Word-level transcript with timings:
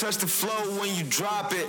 touch 0.00 0.16
the 0.16 0.26
flow 0.26 0.80
when 0.80 0.94
you 0.94 1.04
drop 1.04 1.52
it. 1.52 1.66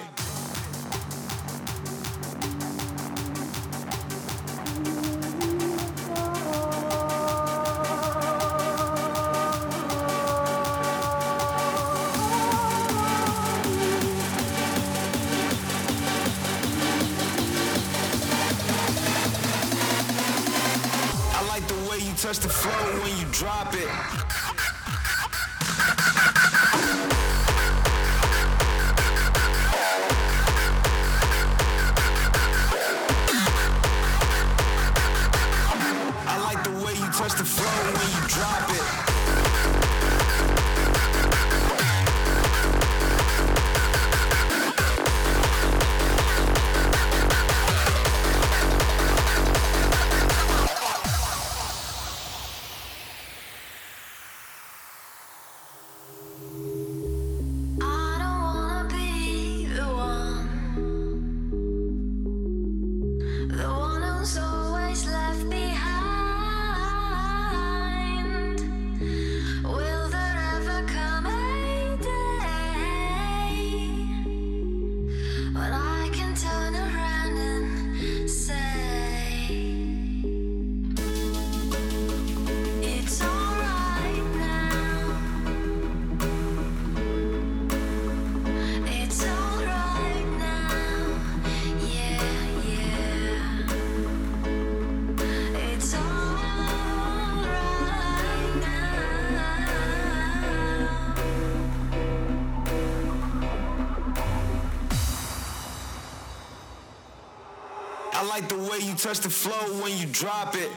way 108.71 108.79
you 108.79 108.95
touch 108.95 109.19
the 109.19 109.29
flow 109.29 109.81
when 109.81 109.97
you 109.97 110.05
drop 110.07 110.55
it. 110.55 110.69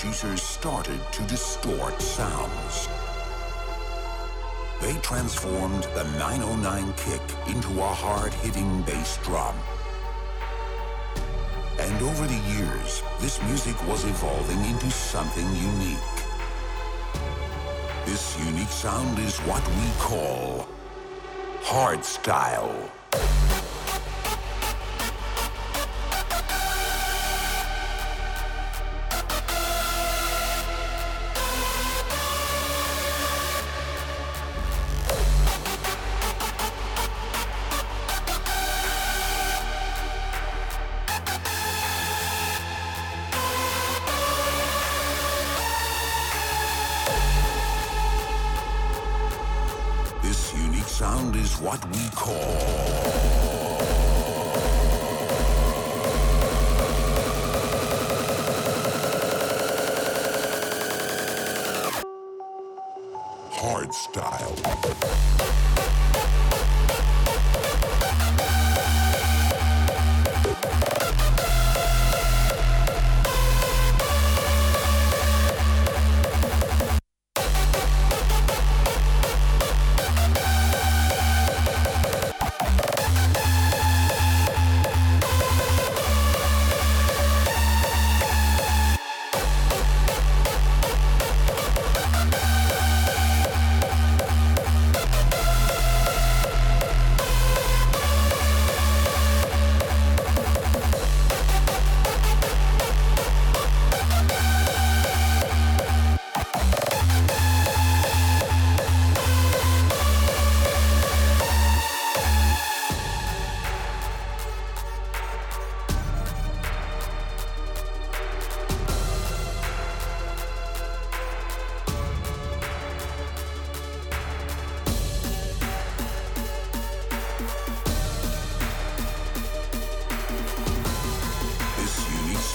Producers 0.00 0.42
started 0.42 1.00
to 1.12 1.22
distort 1.24 2.00
sounds. 2.00 2.88
They 4.80 4.94
transformed 5.02 5.84
the 5.94 6.04
909 6.18 6.94
kick 6.94 7.20
into 7.48 7.68
a 7.80 7.86
hard-hitting 7.86 8.82
bass 8.82 9.18
drum. 9.22 9.54
And 11.78 12.02
over 12.02 12.26
the 12.26 12.42
years, 12.56 13.02
this 13.20 13.42
music 13.42 13.76
was 13.86 14.04
evolving 14.04 14.64
into 14.64 14.90
something 14.90 15.48
unique. 15.56 16.18
This 18.06 18.38
unique 18.46 18.68
sound 18.68 19.18
is 19.18 19.38
what 19.40 19.66
we 19.68 19.90
call 19.98 20.66
hardstyle. 21.62 22.90
What 51.60 51.84
we 51.90 52.09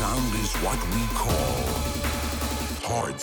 sound 0.05 0.35
is 0.35 0.53
what 0.57 0.79
we 0.93 1.01
call 1.15 1.55
hard 2.87 3.19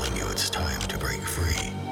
telling 0.00 0.16
you 0.16 0.26
it's 0.30 0.48
time 0.48 0.80
to 0.82 0.96
break 0.96 1.20
free. 1.20 1.89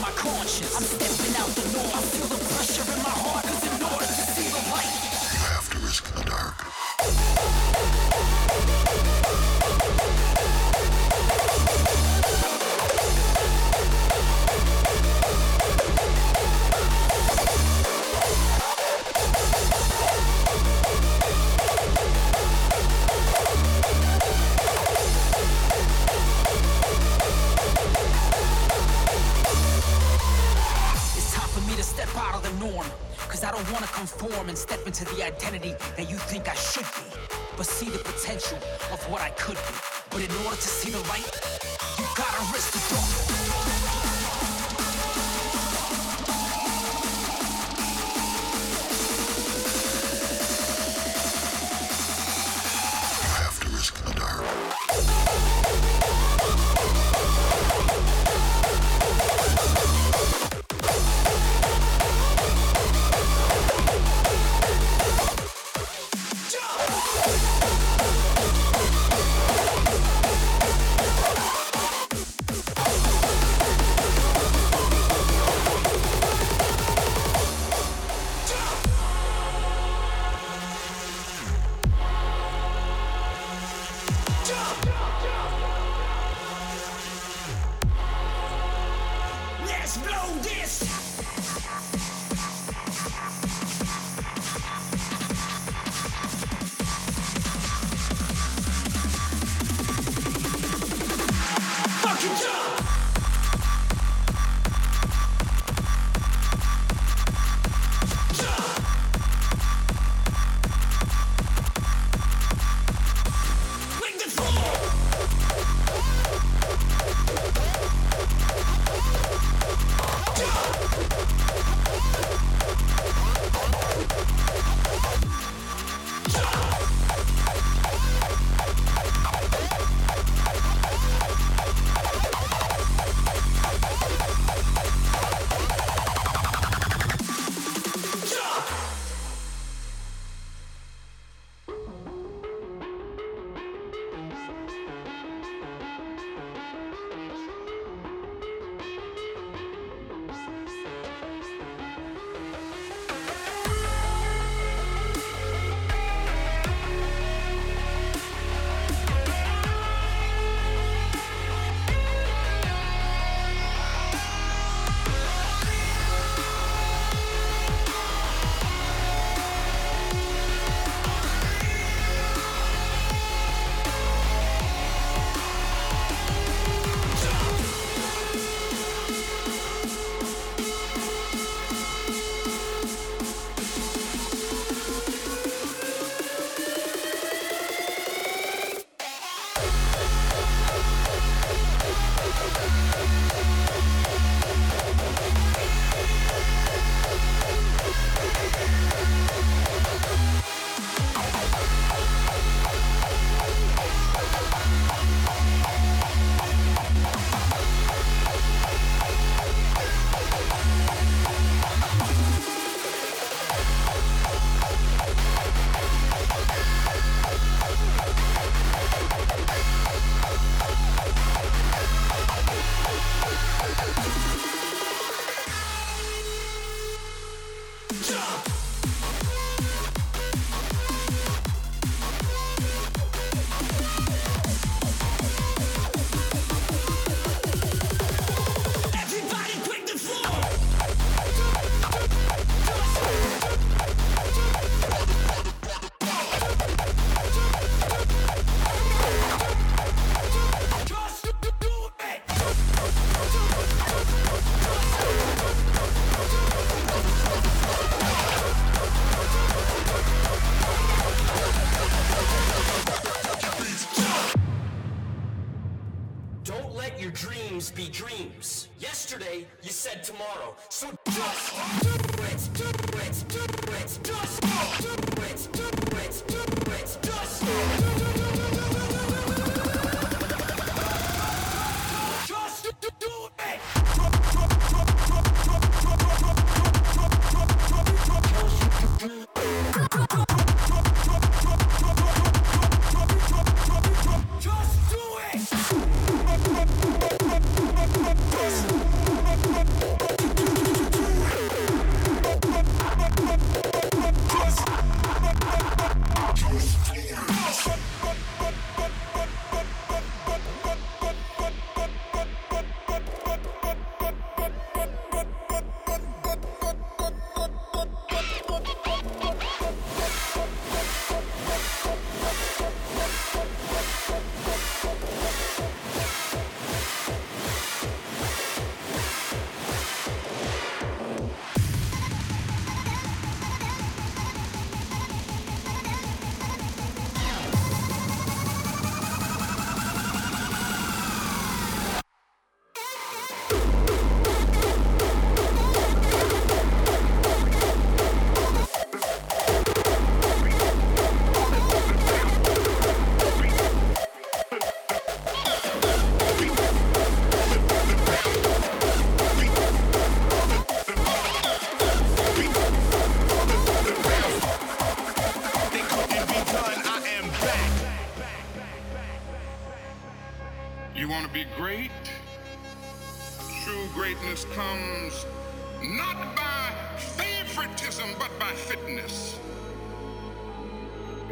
my 0.00 0.10
conscience. 0.12 0.76
I'm 0.76 0.82
stepping 0.82 1.36
out 1.36 1.48
the 1.48 1.76
norm. 1.76 1.90
I 1.94 2.00
feel 2.00 2.26
the 2.28 2.39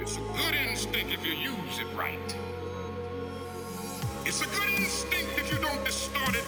It's 0.01 0.17
a 0.17 0.21
good 0.21 0.55
instinct 0.55 1.13
if 1.13 1.27
you 1.27 1.33
use 1.33 1.79
it 1.79 1.87
right. 1.97 2.37
It's 4.25 4.41
a 4.41 4.47
good 4.47 4.71
instinct 4.79 5.37
if 5.37 5.51
you 5.53 5.59
don't 5.59 5.85
distort 5.85 6.37
it 6.37 6.45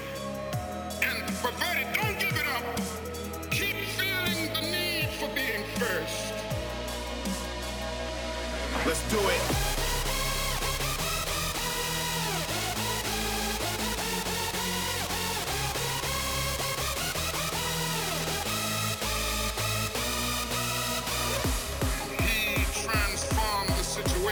and 1.03 1.23
pervert 1.39 1.77
it. 1.77 1.87
Don't 1.95 2.19
give 2.19 2.37
it 2.37 2.47
up. 2.47 3.51
Keep 3.51 3.77
feeling 3.99 4.55
the 4.55 4.61
need 4.61 5.09
for 5.19 5.29
being 5.35 5.65
first. 5.79 6.33
Let's 8.87 9.11
do 9.11 9.19
it. 9.19 9.70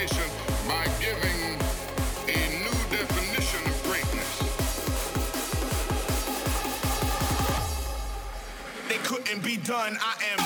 situation 0.06 0.30
by 0.68 0.84
giving 1.00 1.58
a 2.28 2.38
new 2.62 2.78
definition 2.88 3.66
of 3.66 3.82
greatness. 3.82 4.30
They 8.88 8.98
couldn't 8.98 9.42
be 9.42 9.56
done. 9.56 9.98
I 10.00 10.14
am 10.32 10.38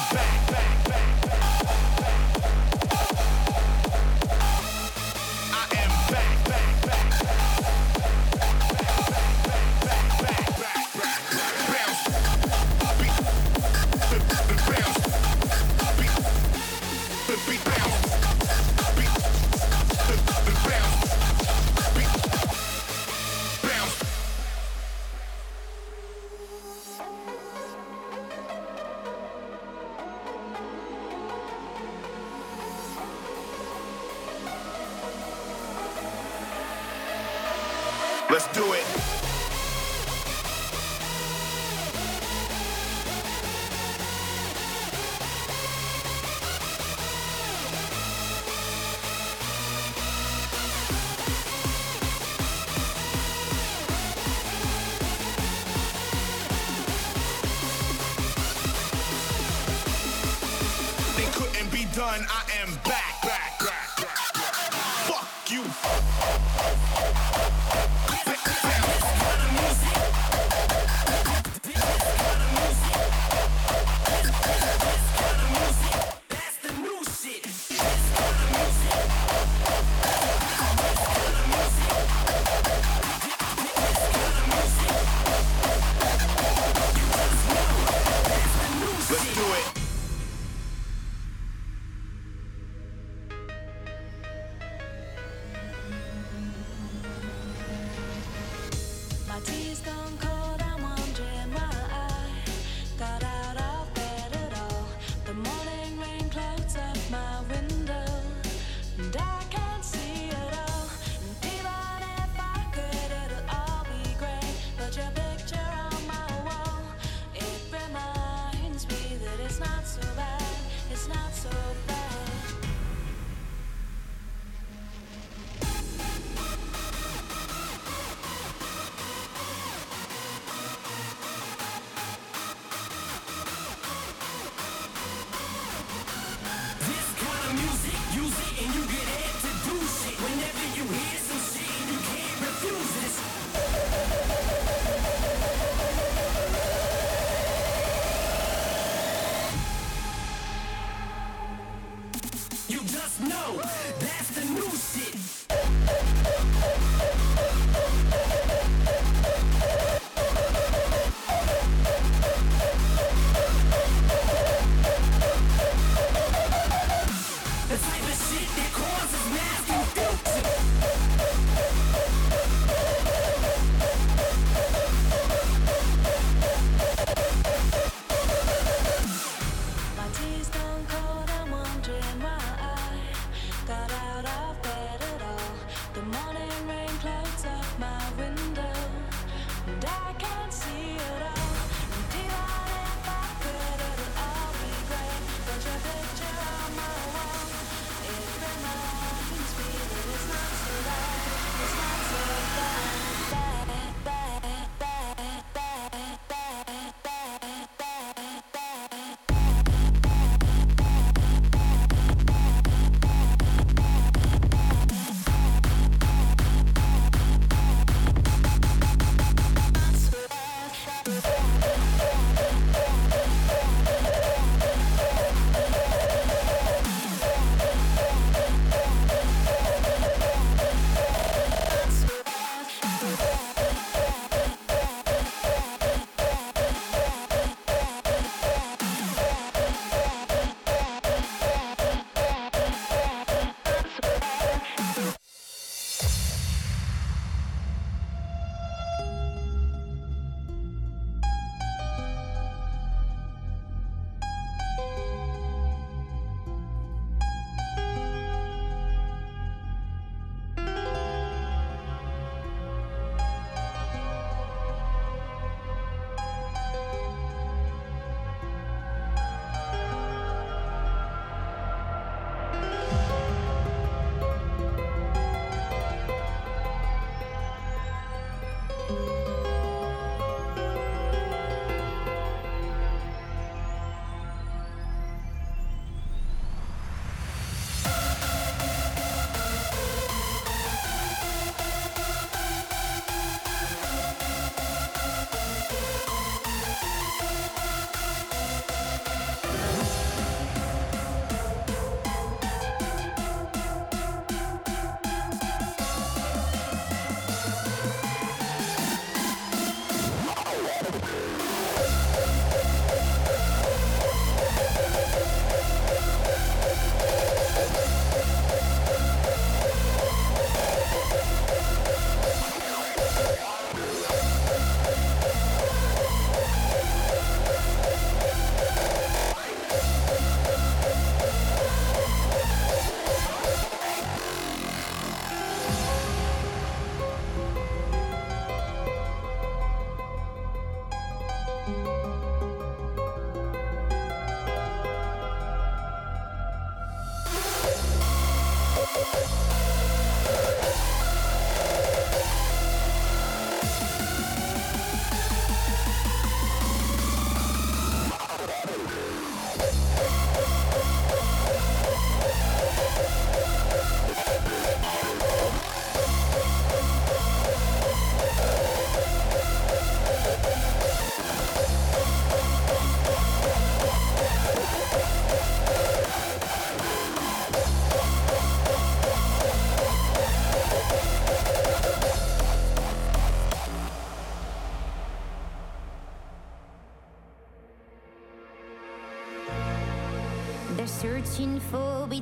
tears 99.45 99.81
gone 99.81 100.19
cold. 100.21 100.32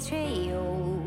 betrayal. 0.00 1.02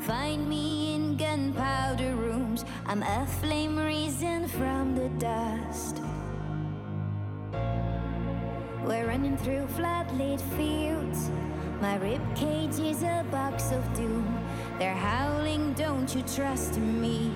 Find 0.00 0.48
me 0.48 0.94
in 0.94 1.16
gunpowder 1.16 2.14
rooms. 2.14 2.64
I'm 2.86 3.02
a 3.02 3.26
flame 3.40 3.76
risen 3.76 4.48
from 4.48 4.94
the 4.94 5.08
dust. 5.18 6.00
We're 8.84 9.06
running 9.06 9.36
through 9.36 9.66
floodlit 9.76 10.40
fields. 10.56 11.30
My 11.80 11.98
ribcage 11.98 12.80
is 12.80 13.02
a 13.02 13.24
box 13.30 13.70
of 13.70 13.82
doom. 13.94 14.26
They're 14.78 14.94
howling, 14.94 15.74
don't 15.74 16.12
you 16.14 16.22
trust 16.22 16.78
me? 16.78 17.32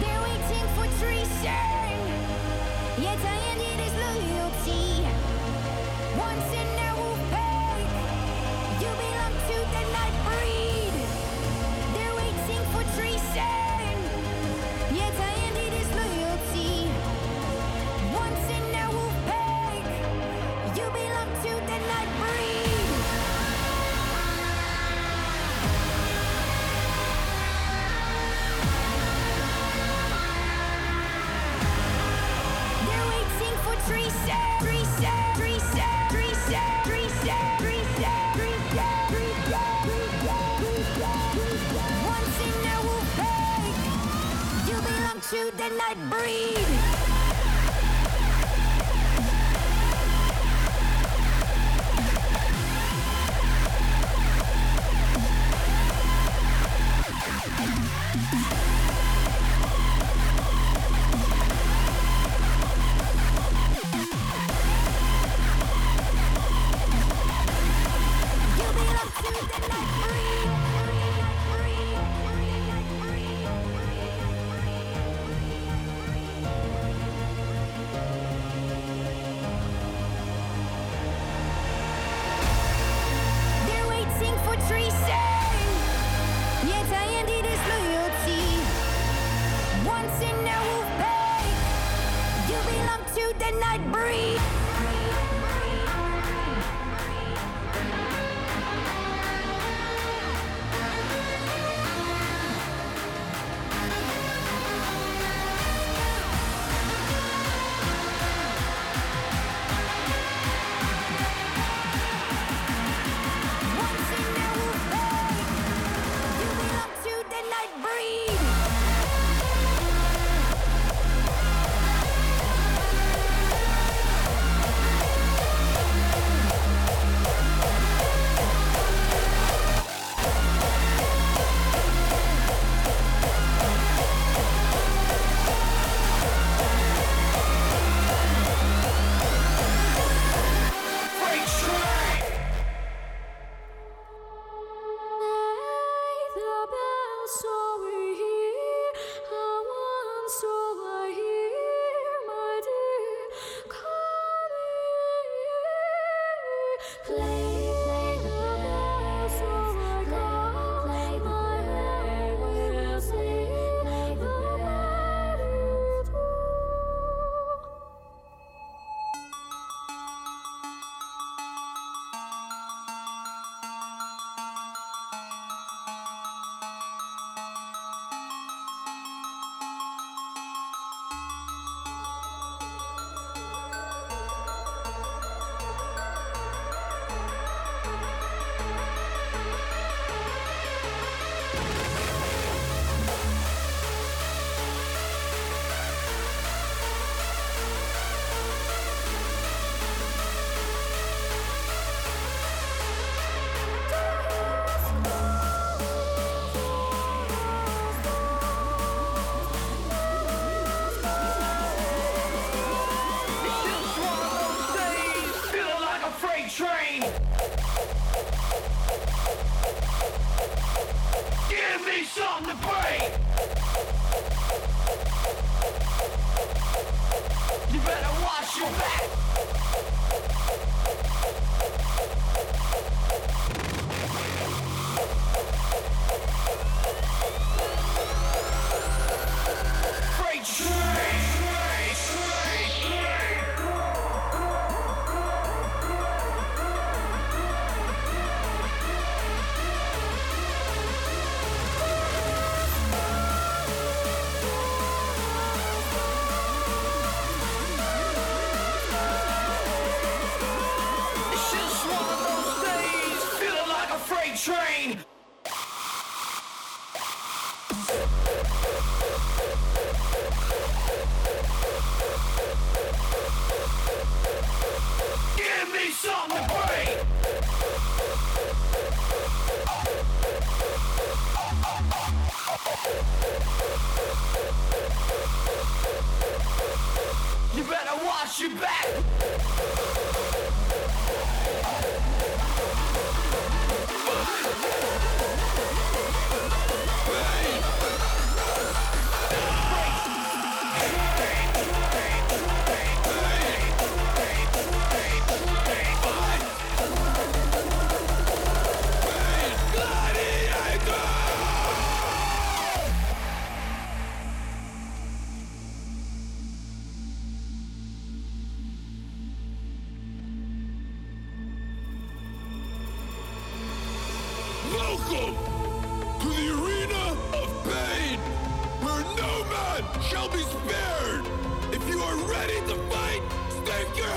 They're 0.00 0.22
waiting 0.28 0.66
for 0.76 0.86
treason. 1.00 2.04
Yet 3.00 3.20
I 3.34 3.38
ended 3.52 3.78
his 3.84 3.94
loyalty. 4.04 5.08
Once 6.18 6.54
and 6.54 6.85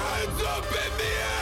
hands 0.10 0.44
up 0.44 0.66
in 0.66 0.98
the 0.98 1.04
air! 1.04 1.39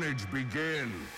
Carnage 0.00 0.30
begin. 0.32 1.09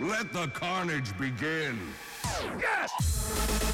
Let 0.00 0.32
the 0.32 0.46
carnage 0.48 1.16
begin. 1.18 1.78
Yes! 2.58 3.69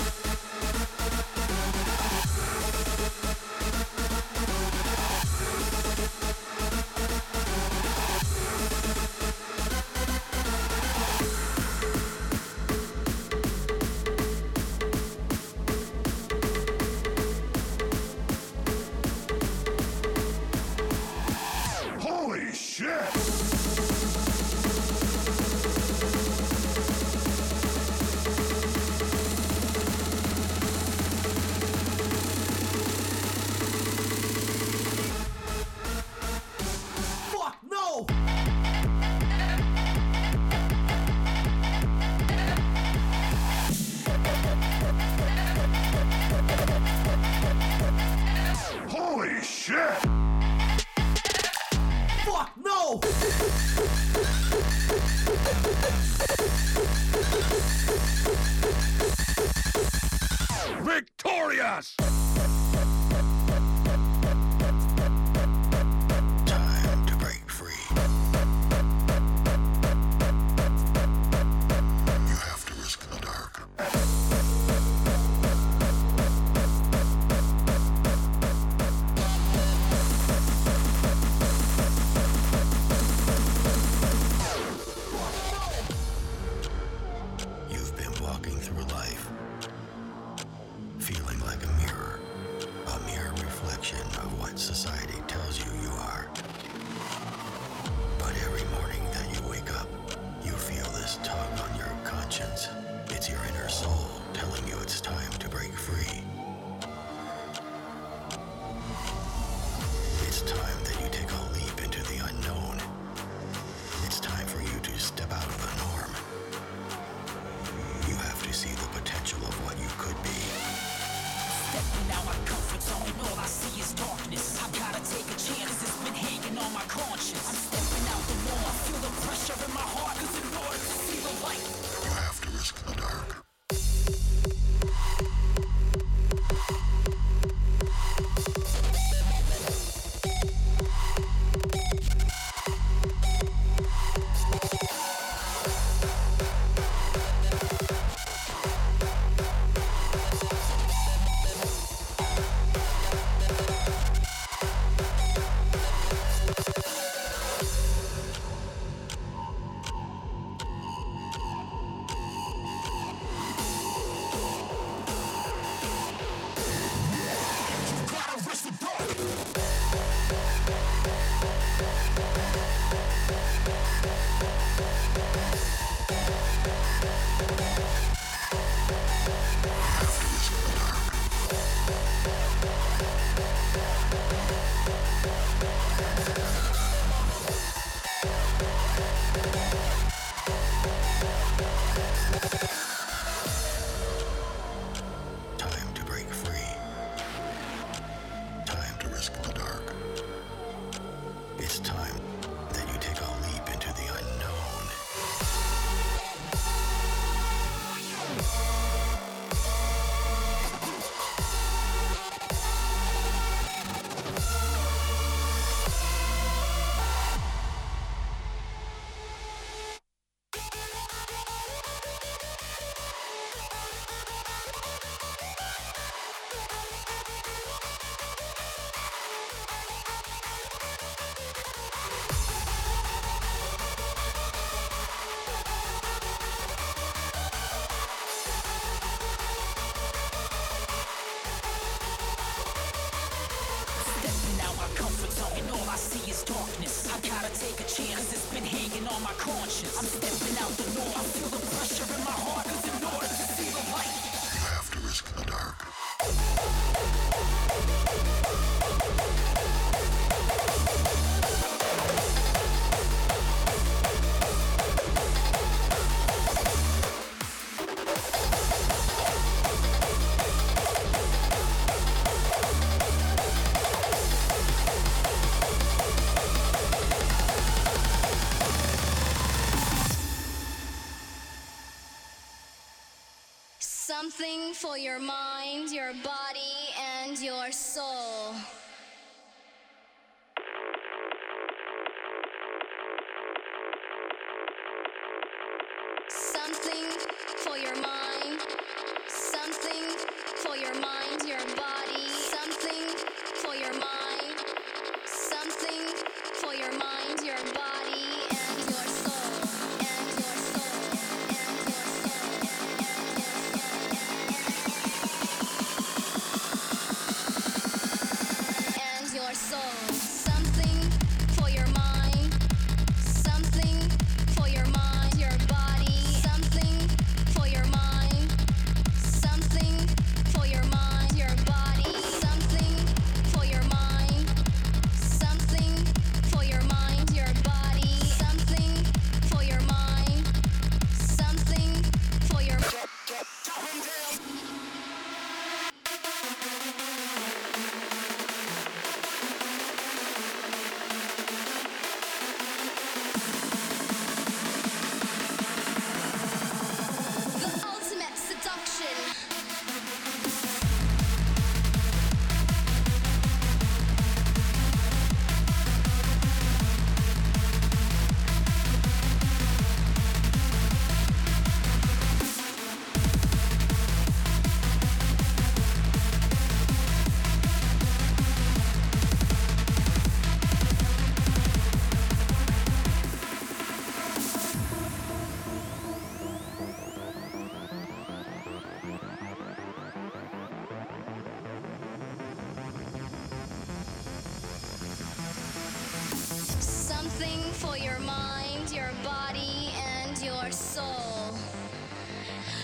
Something 397.37 397.70
for 397.72 397.99
your 397.99 398.18
mind, 398.20 398.91
your 398.95 399.11
body, 399.22 399.93
and 400.24 400.43
your 400.43 400.70
soul. 400.70 401.55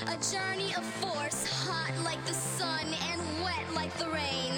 A 0.02 0.16
journey 0.30 0.74
of 0.76 0.84
force, 1.00 1.46
hot 1.64 1.94
like 2.04 2.22
the 2.26 2.34
sun 2.34 2.84
and 3.10 3.20
wet 3.42 3.64
like 3.72 3.96
the 3.96 4.10
rain. 4.10 4.52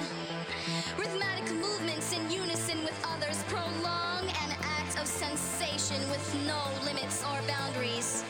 Rhythmic 0.99 1.49
movements 1.53 2.13
in 2.13 2.29
unison 2.29 2.83
with 2.83 2.99
others 3.07 3.45
prolong 3.47 4.25
an 4.43 4.57
act 4.63 4.99
of 5.01 5.07
sensation 5.07 6.01
with 6.11 6.27
no 6.45 6.59
limits 6.85 7.23
or 7.23 7.39
boundaries. 7.47 8.25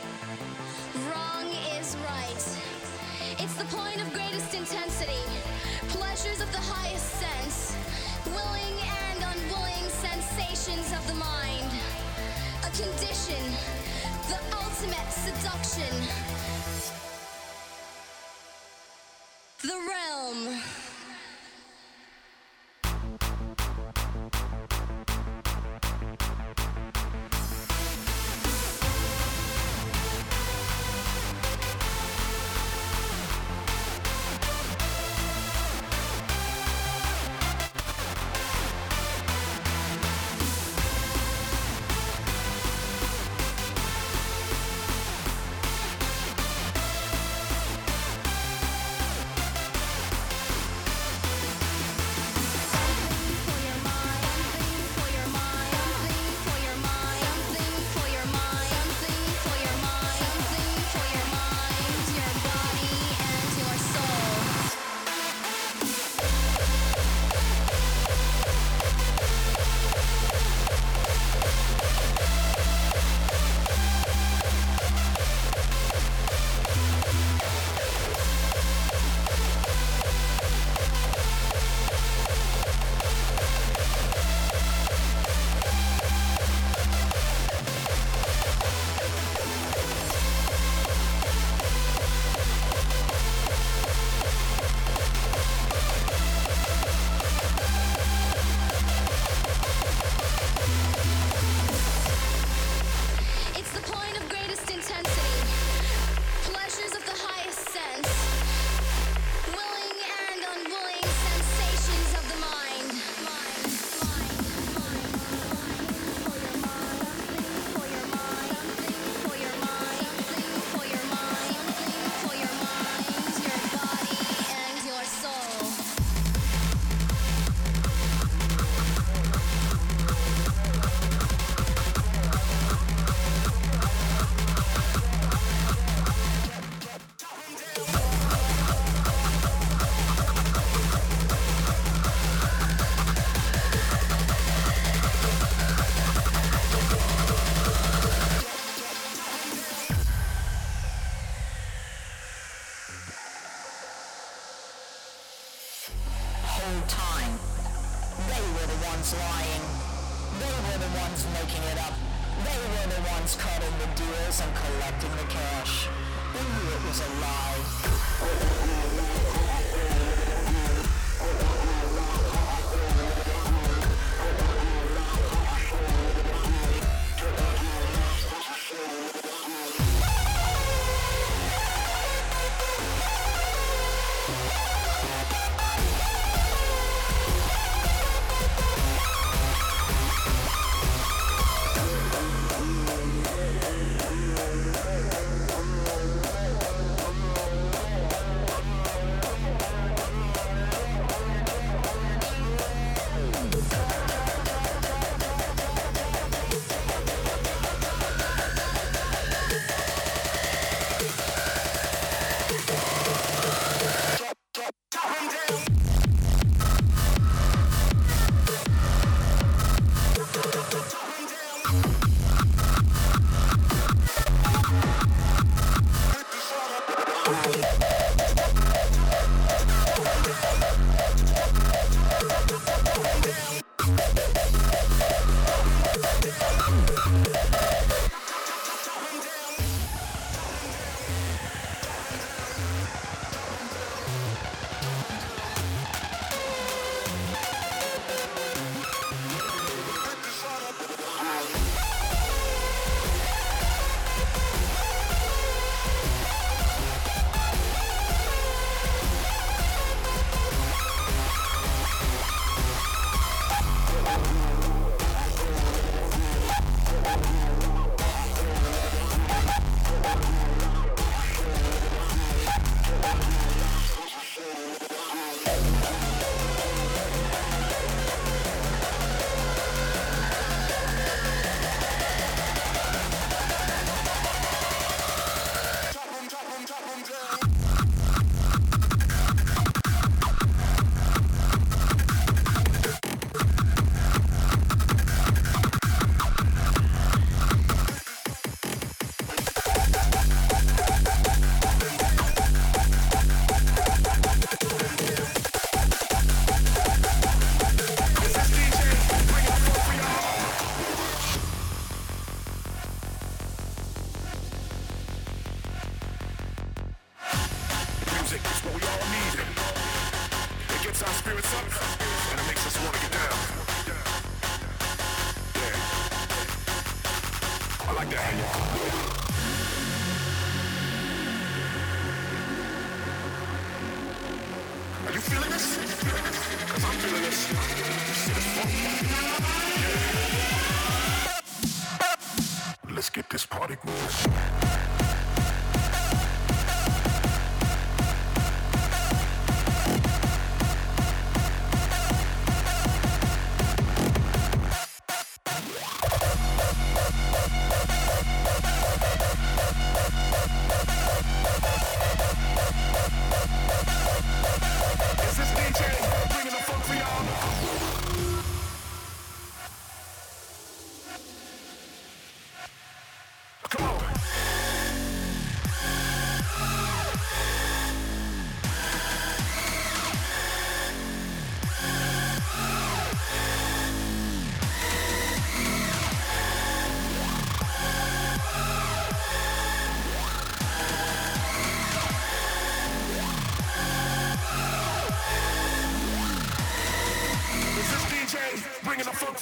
Wrong 1.08 1.46
is 1.78 1.96
right. 2.04 2.44
It's 3.38 3.54
the 3.54 3.64
point 3.74 4.02
of 4.02 4.12
greatest 4.12 4.52
intensity. 4.52 5.24
Pleasures 5.88 6.42
of 6.42 6.52
the 6.52 6.60
highest 6.60 7.08
sense. 7.14 7.74
Willing 8.26 8.76
and 9.08 9.13
sensations 10.14 10.92
of 10.92 11.04
the 11.08 11.14
mind. 11.14 11.70
A 12.62 12.70
condition. 12.70 13.42
The 14.28 14.38
ultimate 14.62 15.10
seduction. 15.10 16.43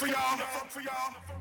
For 0.03 0.81
y'all? 0.81 1.32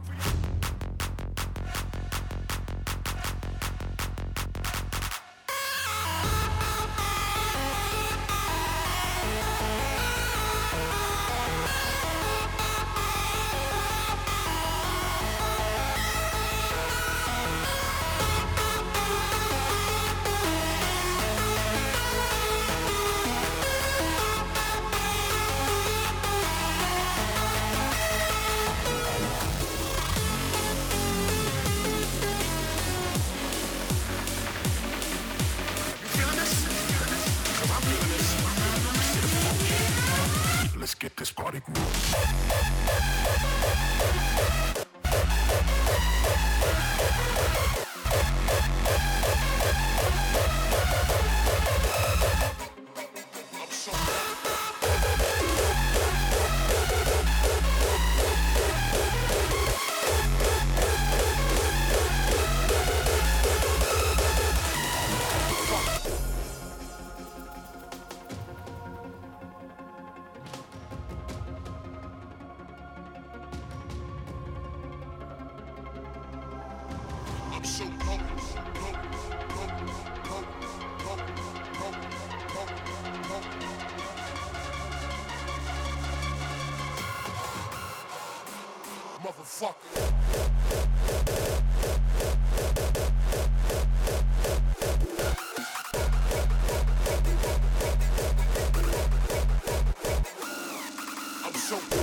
So 101.72 102.01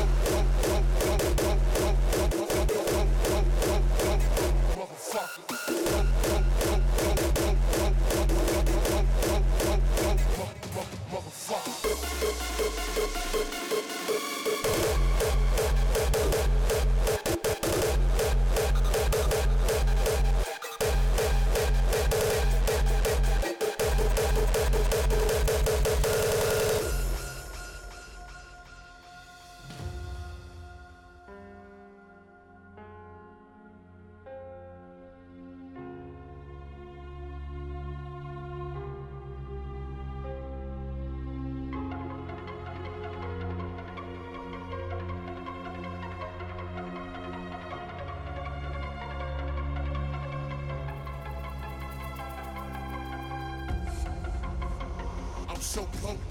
so 55.69 55.83
potent. 56.01 56.28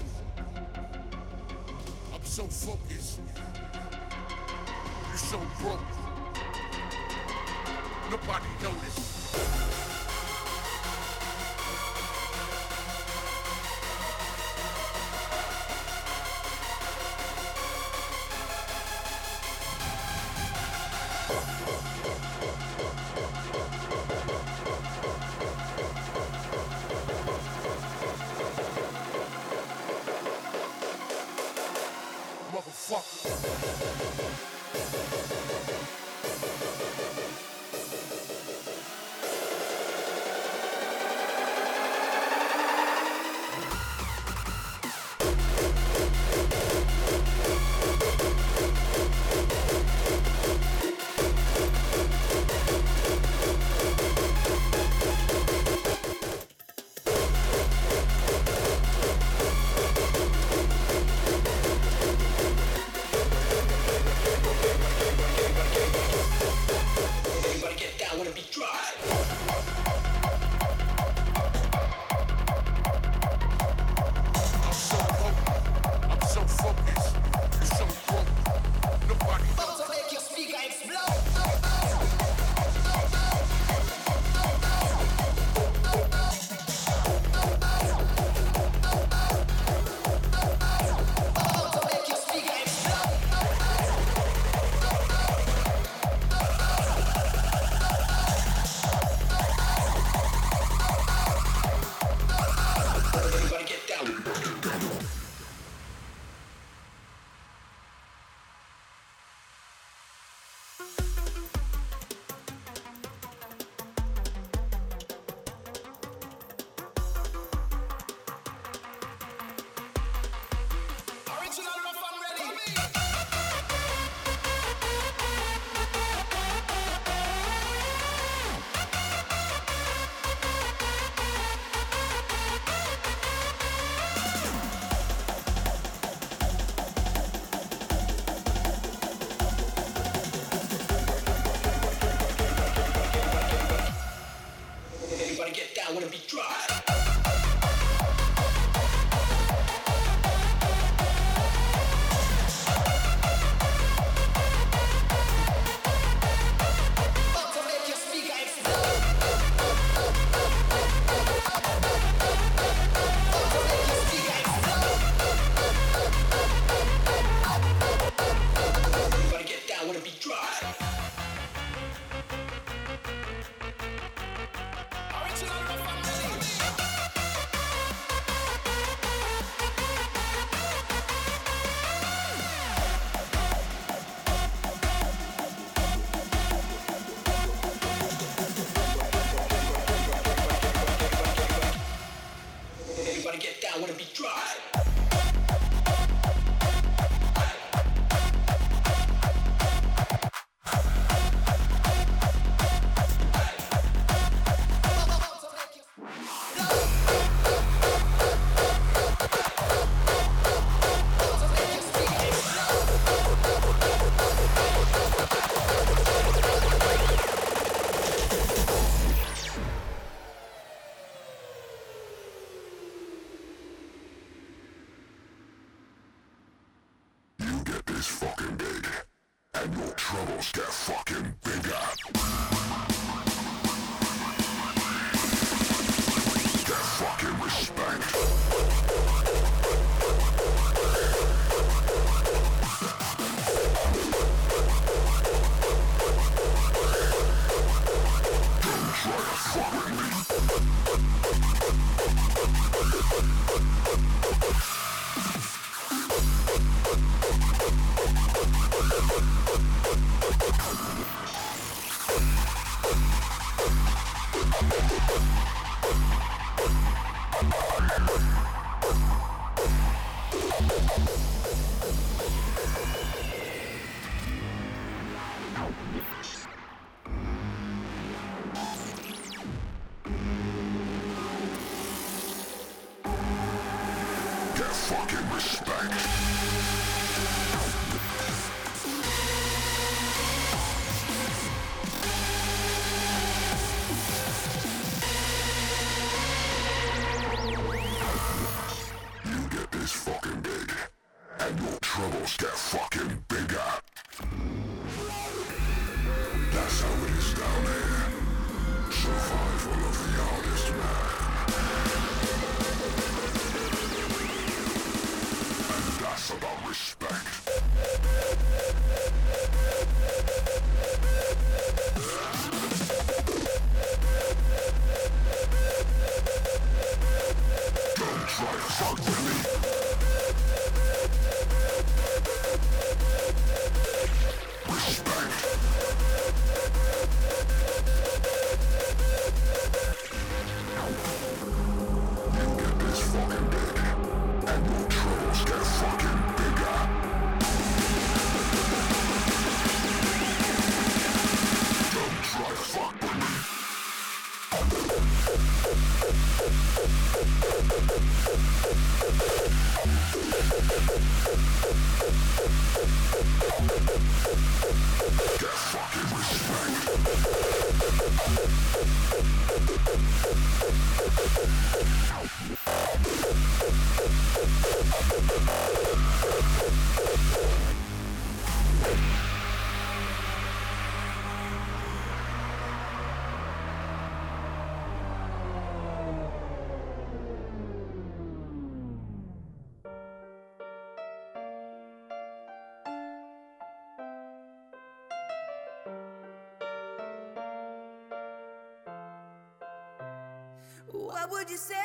You 401.49 401.57
say 401.57 401.78